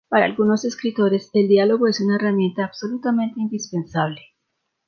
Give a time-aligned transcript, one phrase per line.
[0.09, 4.33] Para algunos escritores, el diálogo es una herramienta absolutamente indispensable.